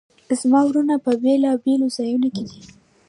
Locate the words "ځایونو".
1.97-2.27